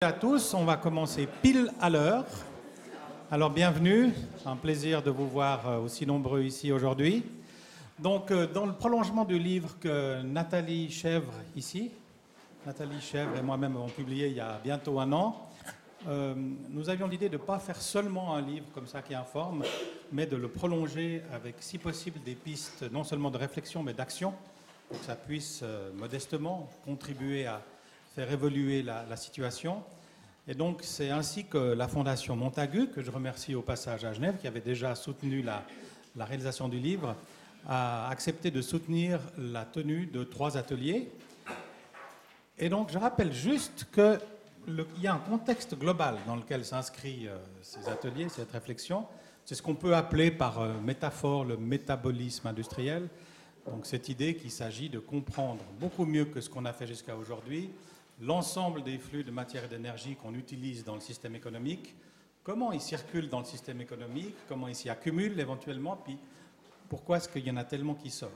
à 0.00 0.12
tous, 0.12 0.54
on 0.54 0.64
va 0.64 0.76
commencer 0.76 1.26
pile 1.42 1.72
à 1.80 1.90
l'heure. 1.90 2.24
Alors 3.32 3.50
bienvenue, 3.50 4.12
un 4.46 4.54
plaisir 4.54 5.02
de 5.02 5.10
vous 5.10 5.26
voir 5.26 5.68
euh, 5.68 5.78
aussi 5.80 6.06
nombreux 6.06 6.44
ici 6.44 6.70
aujourd'hui. 6.70 7.24
Donc 7.98 8.30
euh, 8.30 8.46
dans 8.46 8.64
le 8.64 8.74
prolongement 8.74 9.24
du 9.24 9.40
livre 9.40 9.76
que 9.80 10.22
Nathalie 10.22 10.88
Chèvre 10.88 11.32
ici, 11.56 11.90
Nathalie 12.64 13.00
Chèvre 13.00 13.36
et 13.38 13.42
moi-même 13.42 13.74
avons 13.74 13.88
publié 13.88 14.28
il 14.28 14.34
y 14.34 14.40
a 14.40 14.60
bientôt 14.62 15.00
un 15.00 15.10
an, 15.10 15.50
euh, 16.06 16.32
nous 16.70 16.88
avions 16.88 17.08
l'idée 17.08 17.28
de 17.28 17.36
ne 17.36 17.42
pas 17.42 17.58
faire 17.58 17.82
seulement 17.82 18.36
un 18.36 18.40
livre 18.40 18.66
comme 18.72 18.86
ça 18.86 19.02
qui 19.02 19.16
informe, 19.16 19.64
mais 20.12 20.26
de 20.26 20.36
le 20.36 20.46
prolonger 20.46 21.24
avec 21.34 21.56
si 21.58 21.76
possible 21.76 22.20
des 22.24 22.36
pistes 22.36 22.84
non 22.92 23.02
seulement 23.02 23.32
de 23.32 23.38
réflexion 23.38 23.82
mais 23.82 23.94
d'action 23.94 24.32
pour 24.88 25.00
que 25.00 25.04
ça 25.04 25.16
puisse 25.16 25.64
modestement 25.96 26.70
contribuer 26.84 27.46
à 27.46 27.60
faire 28.18 28.32
évoluer 28.32 28.82
la, 28.82 29.16
situation. 29.16 29.84
Et 30.48 30.54
donc, 30.54 30.80
c'est 30.82 31.10
ainsi 31.10 31.44
que 31.44 31.56
la 31.56 31.86
Fondation 31.86 32.34
Montagu, 32.34 32.88
que 32.88 33.00
je 33.00 33.12
remercie 33.12 33.54
au 33.54 33.62
passage 33.62 34.04
à 34.04 34.12
Genève, 34.12 34.38
qui 34.40 34.48
avait 34.48 34.60
déjà 34.60 34.96
soutenu 34.96 35.40
la, 35.40 35.64
réalisation 36.18 36.68
du 36.68 36.80
livre, 36.80 37.14
a 37.68 38.08
accepté 38.08 38.50
de 38.50 38.60
soutenir 38.60 39.20
la 39.38 39.64
tenue 39.64 40.06
de 40.06 40.24
trois 40.24 40.56
ateliers. 40.56 41.12
Et 42.58 42.68
donc, 42.68 42.90
je 42.90 42.98
rappelle 42.98 43.32
juste 43.32 43.86
qu'il 43.94 44.84
y 45.00 45.06
a 45.06 45.14
un 45.14 45.18
contexte 45.20 45.78
global 45.78 46.16
dans 46.26 46.34
lequel 46.34 46.64
s'inscrivent 46.64 47.30
euh, 47.30 47.38
ces 47.62 47.88
ateliers, 47.88 48.28
cette 48.28 48.50
réflexion. 48.50 49.06
C'est 49.44 49.54
ce 49.54 49.62
qu'on 49.62 49.76
peut 49.76 49.94
appeler 49.94 50.32
par 50.32 50.58
euh, 50.58 50.72
métaphore 50.84 51.44
le 51.44 51.56
métabolisme 51.56 52.48
industriel. 52.48 53.08
Donc, 53.64 53.86
cette 53.86 54.08
idée 54.08 54.34
qu'il 54.34 54.50
s'agit 54.50 54.88
de 54.88 54.98
comprendre 54.98 55.62
beaucoup 55.78 56.04
mieux 56.04 56.24
que 56.24 56.40
ce 56.40 56.50
qu'on 56.50 56.64
a 56.64 56.72
fait 56.72 56.88
jusqu'à 56.88 57.14
aujourd'hui 57.14 57.70
l'ensemble 58.20 58.82
des 58.82 58.98
flux 58.98 59.24
de 59.24 59.30
matière 59.30 59.64
et 59.64 59.68
d'énergie 59.68 60.16
qu'on 60.16 60.34
utilise 60.34 60.84
dans 60.84 60.94
le 60.94 61.00
système 61.00 61.34
économique, 61.34 61.94
comment 62.42 62.72
ils 62.72 62.80
circulent 62.80 63.28
dans 63.28 63.40
le 63.40 63.44
système 63.44 63.80
économique, 63.80 64.34
comment 64.48 64.68
ils 64.68 64.74
s'y 64.74 64.90
accumulent 64.90 65.38
éventuellement, 65.38 65.96
puis 65.96 66.18
pourquoi 66.88 67.18
est-ce 67.18 67.28
qu'il 67.28 67.46
y 67.46 67.50
en 67.50 67.56
a 67.56 67.64
tellement 67.64 67.94
qui 67.94 68.10
sortent. 68.10 68.32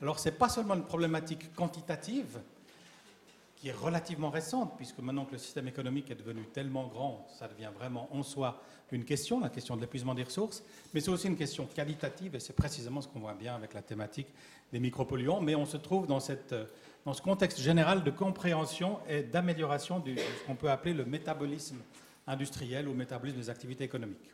Alors 0.00 0.18
ce 0.18 0.28
n'est 0.28 0.34
pas 0.34 0.48
seulement 0.48 0.74
une 0.74 0.84
problématique 0.84 1.54
quantitative, 1.54 2.40
est 3.68 3.72
relativement 3.72 4.30
récente, 4.30 4.74
puisque 4.76 4.98
maintenant 4.98 5.24
que 5.24 5.32
le 5.32 5.38
système 5.38 5.68
économique 5.68 6.10
est 6.10 6.16
devenu 6.16 6.42
tellement 6.52 6.86
grand, 6.86 7.26
ça 7.38 7.48
devient 7.48 7.70
vraiment 7.74 8.08
en 8.12 8.22
soi 8.22 8.62
une 8.92 9.04
question, 9.04 9.40
la 9.40 9.48
question 9.48 9.76
de 9.76 9.80
l'épuisement 9.80 10.14
des 10.14 10.22
ressources, 10.22 10.62
mais 10.94 11.00
c'est 11.00 11.10
aussi 11.10 11.26
une 11.26 11.36
question 11.36 11.66
qualitative, 11.66 12.34
et 12.34 12.40
c'est 12.40 12.52
précisément 12.54 13.00
ce 13.00 13.08
qu'on 13.08 13.20
voit 13.20 13.34
bien 13.34 13.54
avec 13.54 13.74
la 13.74 13.82
thématique 13.82 14.28
des 14.72 14.80
micropolluants, 14.80 15.40
mais 15.40 15.54
on 15.54 15.66
se 15.66 15.76
trouve 15.76 16.06
dans 16.06 16.20
dans 17.04 17.12
ce 17.12 17.22
contexte 17.22 17.60
général 17.60 18.02
de 18.02 18.10
compréhension 18.10 18.98
et 19.08 19.22
d'amélioration 19.22 20.00
de 20.00 20.16
ce 20.16 20.46
qu'on 20.46 20.56
peut 20.56 20.70
appeler 20.70 20.92
le 20.92 21.04
métabolisme 21.04 21.76
industriel 22.26 22.88
ou 22.88 22.94
métabolisme 22.94 23.38
des 23.38 23.48
activités 23.48 23.84
économiques. 23.84 24.32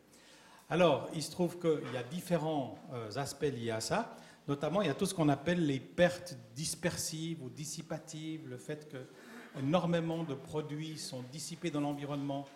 Alors, 0.71 1.11
il 1.15 1.23
se 1.23 1.31
trouve 1.31 1.59
qu'il 1.59 1.93
y 1.93 1.99
a 1.99 2.03
différents 2.03 2.79
euh, 2.95 3.11
aspects 3.17 3.43
liés 3.43 3.73
à 3.73 3.81
ça. 3.83 4.17
Notamment, 4.49 4.83
il 4.83 4.89
y 4.89 4.91
a 4.91 4.95
tout 4.95 5.07
ce 5.07 5.15
qu'on 5.15 5.29
appelle 5.29 5.67
les 5.67 5.79
pertes 5.79 6.37
dispersives 6.55 7.43
ou 7.43 7.49
dissipatives, 7.51 8.49
le 8.49 8.57
fait 8.57 8.89
que 8.89 8.99
énormément 9.59 10.25
de 10.25 10.35
produits 10.35 10.99
sont 10.99 11.23
dissipés 11.31 11.71
dans 11.71 11.81
l'environnement 11.81 12.47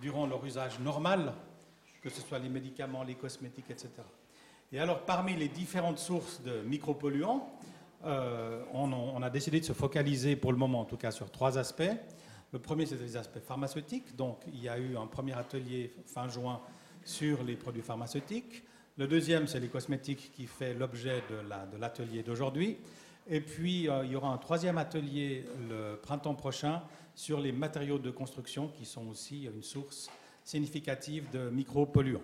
durant 0.00 0.26
leur 0.26 0.44
usage 0.44 0.78
normal, 0.80 1.32
que 2.02 2.10
ce 2.10 2.20
soit 2.20 2.38
les 2.38 2.48
médicaments, 2.48 3.02
les 3.02 3.14
cosmétiques, 3.14 3.70
etc. 3.70 3.90
Et 4.72 4.80
alors, 4.80 5.02
parmi 5.02 5.36
les 5.36 5.48
différentes 5.48 5.98
sources 5.98 6.42
de 6.42 6.62
micropolluants, 6.62 7.48
euh, 8.04 8.62
on, 8.72 9.22
a 9.22 9.30
décidé 9.30 9.60
de 9.60 9.64
se 9.64 9.72
focaliser, 9.72 10.36
pour 10.36 10.52
le 10.52 10.58
moment 10.58 10.80
en 10.80 10.84
tout 10.84 10.96
cas, 10.96 11.10
sur 11.10 11.30
trois 11.30 11.58
aspects. 11.58 11.94
Le 12.52 12.58
premier, 12.58 12.86
c'est 12.86 13.00
les 13.00 13.16
aspects 13.16 13.40
pharmaceutiques. 13.40 14.14
Donc, 14.16 14.38
il 14.48 14.62
y 14.62 14.68
a 14.68 14.78
eu 14.78 14.96
un 14.96 15.06
premier 15.06 15.32
atelier 15.34 15.94
fin 16.04 16.28
juin 16.28 16.60
sur 17.04 17.42
les 17.42 17.56
produits 17.56 17.82
pharmaceutiques. 17.82 18.64
Le 18.98 19.06
deuxième, 19.06 19.46
c'est 19.46 19.60
les 19.60 19.68
cosmétiques 19.68 20.32
qui 20.32 20.46
fait 20.46 20.74
l'objet 20.74 21.22
de 21.28 21.78
l'atelier 21.78 22.22
d'aujourd'hui. 22.22 22.78
Et 23.28 23.40
puis, 23.40 23.88
euh, 23.88 24.04
il 24.04 24.12
y 24.12 24.16
aura 24.16 24.28
un 24.28 24.38
troisième 24.38 24.78
atelier 24.78 25.44
le 25.68 25.96
printemps 25.96 26.34
prochain 26.34 26.82
sur 27.14 27.40
les 27.40 27.52
matériaux 27.52 27.98
de 27.98 28.10
construction 28.10 28.68
qui 28.68 28.84
sont 28.84 29.06
aussi 29.08 29.44
une 29.44 29.62
source 29.62 30.08
significative 30.44 31.28
de 31.30 31.50
micropolluants. 31.50 32.22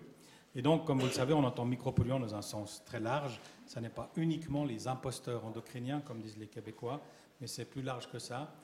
Et 0.54 0.62
donc, 0.62 0.86
comme 0.86 1.00
vous 1.00 1.06
le 1.06 1.12
savez, 1.12 1.32
on 1.34 1.44
entend 1.44 1.64
micropolluants 1.64 2.20
dans 2.20 2.34
un 2.34 2.42
sens 2.42 2.82
très 2.84 3.00
large 3.00 3.40
ce 3.72 3.80
n'est 3.80 3.88
pas 3.88 4.10
uniquement 4.16 4.66
les 4.66 4.86
imposteurs 4.86 5.46
endocriniens, 5.46 6.00
comme 6.00 6.20
disent 6.20 6.36
les 6.36 6.46
Québécois, 6.46 7.00
mais 7.40 7.46
c'est 7.46 7.64
plus 7.64 7.80
large 7.80 8.06
que 8.10 8.18
ça. 8.18 8.54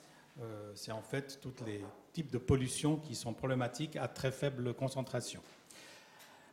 Euh, 0.41 0.72
c'est 0.74 0.92
en 0.92 1.00
fait 1.00 1.41
tous 1.41 1.64
les 1.64 1.82
types 2.12 2.30
de 2.30 2.36
pollution 2.36 2.97
qui 2.97 3.14
sont 3.14 3.32
problématiques 3.32 3.97
à 3.97 4.06
très 4.06 4.30
faible 4.30 4.74
concentration. 4.74 5.41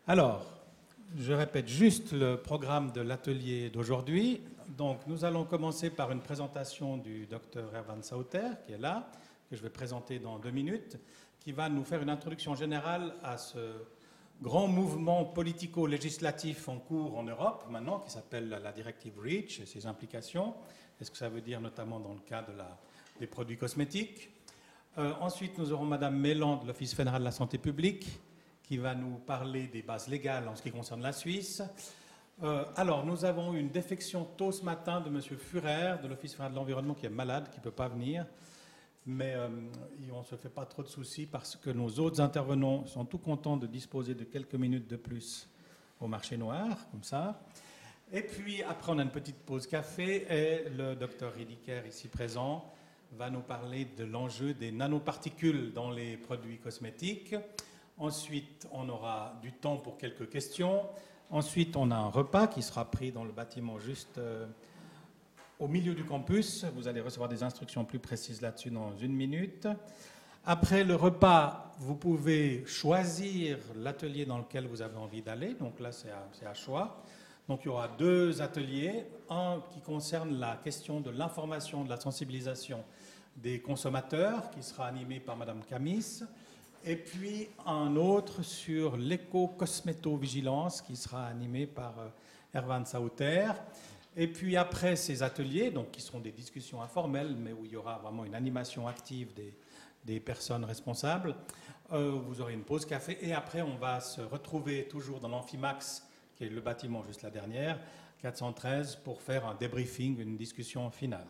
Alors, 0.07 0.45
je 1.17 1.33
répète 1.33 1.67
juste 1.67 2.11
le 2.11 2.37
programme 2.37 2.91
de 2.91 3.01
l'atelier 3.01 3.69
d'aujourd'hui. 3.69 4.41
Donc, 4.67 4.99
nous 5.07 5.23
allons 5.23 5.45
commencer 5.45 5.89
par 5.89 6.11
une 6.11 6.21
présentation 6.21 6.97
du 6.97 7.25
docteur 7.27 7.69
Erwan 7.73 8.01
Sauter, 8.03 8.49
qui 8.65 8.73
est 8.73 8.77
là, 8.77 9.09
que 9.49 9.55
je 9.55 9.61
vais 9.61 9.69
présenter 9.69 10.19
dans 10.19 10.39
deux 10.39 10.51
minutes, 10.51 10.97
qui 11.39 11.51
va 11.51 11.69
nous 11.69 11.83
faire 11.83 12.01
une 12.01 12.09
introduction 12.09 12.55
générale 12.55 13.13
à 13.23 13.37
ce 13.37 13.59
grand 14.41 14.67
mouvement 14.67 15.23
politico-législatif 15.23 16.67
en 16.67 16.79
cours 16.79 17.17
en 17.17 17.23
Europe 17.23 17.65
maintenant, 17.69 17.99
qui 17.99 18.11
s'appelle 18.11 18.49
la 18.49 18.71
directive 18.71 19.19
REACH 19.19 19.61
et 19.61 19.65
ses 19.65 19.85
implications. 19.85 20.53
Est-ce 20.99 21.11
que 21.11 21.17
ça 21.17 21.29
veut 21.29 21.41
dire 21.41 21.61
notamment 21.61 21.99
dans 21.99 22.13
le 22.13 22.19
cas 22.19 22.45
des 23.19 23.27
produits 23.27 23.57
cosmétiques 23.57 24.29
euh, 24.97 25.13
Ensuite, 25.21 25.57
nous 25.57 25.71
aurons 25.71 25.85
Madame 25.85 26.17
Mélan 26.17 26.57
de 26.57 26.67
l'Office 26.67 26.93
fédéral 26.93 27.21
de 27.21 27.25
la 27.25 27.31
santé 27.31 27.57
publique, 27.57 28.19
qui 28.67 28.77
va 28.77 28.95
nous 28.95 29.17
parler 29.17 29.67
des 29.67 29.81
bases 29.81 30.07
légales 30.07 30.47
en 30.47 30.55
ce 30.55 30.61
qui 30.61 30.71
concerne 30.71 31.01
la 31.01 31.13
Suisse. 31.13 31.61
Euh, 32.43 32.65
alors, 32.75 33.05
nous 33.05 33.23
avons 33.25 33.53
eu 33.53 33.59
une 33.59 33.69
défection 33.69 34.25
tôt 34.37 34.51
ce 34.51 34.63
matin 34.63 35.01
de 35.01 35.09
Monsieur 35.09 35.37
Furer 35.37 35.95
de 36.01 36.07
l'Office 36.07 36.37
de 36.37 36.55
l'environnement 36.55 36.93
qui 36.93 37.05
est 37.05 37.09
malade, 37.09 37.49
qui 37.49 37.59
ne 37.59 37.63
peut 37.63 37.71
pas 37.71 37.87
venir 37.87 38.25
mais 39.05 39.33
euh, 39.35 39.47
on 40.11 40.19
ne 40.19 40.25
se 40.25 40.35
fait 40.35 40.49
pas 40.49 40.65
trop 40.65 40.81
de 40.81 40.87
soucis 40.87 41.25
parce 41.25 41.55
que 41.55 41.69
nos 41.69 41.89
autres 41.99 42.21
intervenants 42.21 42.85
sont 42.87 43.05
tout 43.05 43.19
contents 43.19 43.57
de 43.57 43.67
disposer 43.67 44.15
de 44.15 44.23
quelques 44.23 44.55
minutes 44.55 44.89
de 44.89 44.95
plus 44.95 45.47
au 45.99 46.07
marché 46.07 46.37
noir, 46.37 46.89
comme 46.91 47.03
ça. 47.03 47.41
Et 48.11 48.21
puis 48.21 48.63
après, 48.63 48.91
on 48.91 48.99
a 48.99 49.03
une 49.03 49.11
petite 49.11 49.37
pause 49.37 49.67
café 49.67 50.25
et 50.29 50.69
le 50.69 50.95
docteur 50.95 51.33
Ridiker, 51.33 51.85
ici 51.87 52.07
présent, 52.07 52.71
va 53.13 53.29
nous 53.29 53.41
parler 53.41 53.85
de 53.97 54.03
l'enjeu 54.03 54.53
des 54.53 54.71
nanoparticules 54.71 55.71
dans 55.71 55.91
les 55.91 56.17
produits 56.17 56.57
cosmétiques. 56.57 57.35
Ensuite, 57.97 58.67
on 58.73 58.89
aura 58.89 59.39
du 59.41 59.53
temps 59.53 59.77
pour 59.77 59.97
quelques 59.97 60.29
questions. 60.29 60.83
Ensuite, 61.29 61.77
on 61.77 61.91
a 61.91 61.95
un 61.95 62.09
repas 62.09 62.47
qui 62.47 62.61
sera 62.61 62.91
pris 62.91 63.11
dans 63.11 63.23
le 63.23 63.31
bâtiment 63.31 63.79
juste 63.79 64.17
euh, 64.17 64.45
au 65.59 65.69
milieu 65.69 65.95
du 65.95 66.03
campus. 66.03 66.65
Vous 66.75 66.89
allez 66.89 66.99
recevoir 66.99 67.29
des 67.29 67.41
instructions 67.41 67.85
plus 67.85 67.99
précises 67.99 68.41
là-dessus 68.41 68.69
dans 68.69 68.95
une 68.97 69.13
minute. 69.13 69.67
Après 70.45 70.83
le 70.83 70.95
repas, 70.95 71.71
vous 71.79 71.95
pouvez 71.95 72.65
choisir 72.67 73.57
l'atelier 73.77 74.25
dans 74.25 74.37
lequel 74.37 74.67
vous 74.67 74.81
avez 74.81 74.97
envie 74.97 75.21
d'aller. 75.21 75.53
Donc 75.53 75.79
là, 75.79 75.91
c'est 75.91 76.45
à, 76.45 76.53
choix. 76.53 77.01
Donc 77.47 77.61
il 77.63 77.67
y 77.67 77.69
aura 77.69 77.87
deux 77.87 78.41
ateliers. 78.41 79.05
Un 79.29 79.61
qui 79.71 79.79
concerne 79.79 80.37
la 80.37 80.57
question 80.57 80.99
de 80.99 81.11
l'information, 81.11 81.85
de 81.85 81.89
la 81.89 81.99
sensibilisation 81.99 82.83
des 83.37 83.61
consommateurs, 83.61 84.51
qui 84.51 84.61
sera 84.61 84.85
animé 84.85 85.19
par 85.19 85.37
Madame 85.37 85.63
Camis. 85.63 86.21
Et 86.87 86.97
puis 86.97 87.49
un 87.65 87.95
autre 87.95 88.43
sur 88.43 88.95
l'éco-cosméto-vigilance, 88.95 90.83
qui 90.83 90.95
sera 90.95 91.25
animé 91.25 91.65
par 91.65 91.95
euh, 91.97 92.59
Erwan 92.59 92.85
Sauter. 92.85 93.49
Et 94.15 94.27
puis 94.27 94.55
après 94.55 94.95
ces 94.95 95.23
ateliers, 95.23 95.71
donc 95.71 95.89
qui 95.89 95.99
seront 95.99 96.19
des 96.19 96.31
discussions 96.31 96.83
informelles, 96.83 97.35
mais 97.35 97.53
où 97.53 97.65
il 97.65 97.71
y 97.71 97.75
aura 97.75 97.97
vraiment 97.97 98.23
une 98.23 98.35
animation 98.35 98.87
active 98.87 99.33
des, 99.33 100.19
personnes 100.19 100.63
responsables, 100.63 101.35
euh, 101.91 102.11
vous 102.11 102.39
aurez 102.39 102.53
une 102.53 102.63
pause 102.63 102.85
café. 102.85 103.17
Et 103.19 103.33
après, 103.33 103.63
on 103.63 103.77
va 103.77 103.99
se 103.99 104.21
retrouver 104.21 104.87
toujours 104.87 105.19
dans 105.19 105.29
l'Amphimax, 105.29 106.07
qui 106.35 106.43
est 106.43 106.49
le 106.49 106.61
bâtiment 106.61 107.03
juste 107.03 107.23
la 107.23 107.31
dernière, 107.31 107.79
413, 108.21 108.97
pour 108.97 109.23
faire 109.23 109.47
un 109.47 109.55
débriefing, 109.55 110.19
une 110.19 110.37
discussion 110.37 110.91
finale. 110.91 111.25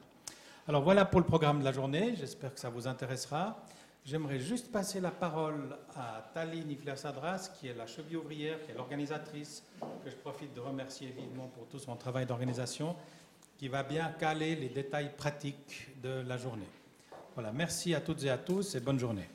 Alors 0.67 0.83
voilà 0.83 1.05
pour 1.05 1.21
le 1.21 1.25
programme 1.25 1.59
de 1.59 1.63
la 1.63 1.71
journée. 1.71 2.13
J'espère 2.17 2.53
que 2.53 2.59
ça 2.59 2.69
vous 2.69 2.87
intéressera. 2.87 3.63
J'aimerais 4.05 4.37
juste 4.37 4.71
passer 4.71 5.01
la 5.01 5.09
parole 5.09 5.75
à 5.95 6.29
Tali 6.31 6.63
Niklas 6.63 7.51
qui 7.59 7.69
est 7.69 7.73
la 7.73 7.87
cheville 7.87 8.17
ouvrière, 8.17 8.61
qui 8.61 8.69
est 8.69 8.75
l'organisatrice, 8.75 9.63
que 10.03 10.11
je 10.11 10.15
profite 10.15 10.53
de 10.53 10.59
remercier 10.59 11.07
vivement 11.07 11.47
pour 11.47 11.65
tout 11.65 11.79
son 11.79 11.95
travail 11.95 12.27
d'organisation, 12.27 12.95
qui 13.57 13.67
va 13.67 13.81
bien 13.81 14.13
caler 14.19 14.55
les 14.55 14.69
détails 14.69 15.09
pratiques 15.17 15.87
de 16.03 16.21
la 16.21 16.37
journée. 16.37 16.69
Voilà, 17.33 17.51
merci 17.51 17.95
à 17.95 17.99
toutes 17.99 18.23
et 18.23 18.29
à 18.29 18.37
tous 18.37 18.75
et 18.75 18.79
bonne 18.79 18.99
journée. 18.99 19.27